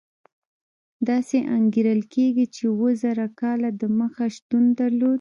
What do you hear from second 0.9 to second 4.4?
داسې انګېرل کېږي چې اوه زره کاله دمخه